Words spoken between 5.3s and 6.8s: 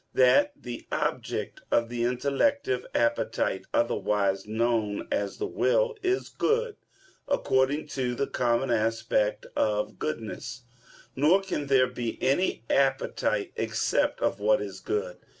the will, is good